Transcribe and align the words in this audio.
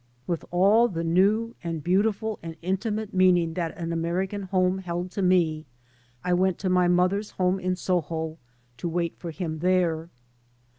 With 0.25 0.43
all 0.49 0.87
the 0.87 1.03
new 1.03 1.53
and 1.63 1.83
beautiful 1.83 2.39
and 2.41 2.55
intimate 2.63 3.13
meaning 3.13 3.53
that 3.53 3.77
an 3.77 3.93
American 3.93 4.41
home 4.41 4.79
held 4.79 5.11
to 5.11 5.21
me 5.21 5.67
I 6.23 6.33
went 6.33 6.57
to 6.61 6.69
my 6.71 6.87
mother's 6.87 7.29
home 7.29 7.59
in 7.59 7.75
Soho 7.75 8.39
to 8.77 8.89
wait 8.89 9.15
for 9.19 9.29
him 9.29 9.59
there. 9.59 10.09